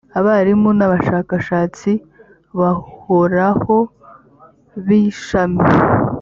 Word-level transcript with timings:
abarimu 0.19 0.69
n 0.79 0.81
abashakashatsi 0.87 1.91
bahoraho 2.59 3.77
b 4.85 4.87
ishami 5.03 5.63